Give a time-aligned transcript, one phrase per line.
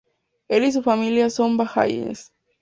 [0.47, 2.33] Él y su familia son bahaíes.